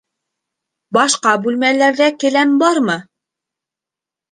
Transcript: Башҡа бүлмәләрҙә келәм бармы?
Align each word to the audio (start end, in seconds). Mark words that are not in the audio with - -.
Башҡа 0.99 1.35
бүлмәләрҙә 1.43 2.09
келәм 2.25 2.57
бармы? 2.65 2.99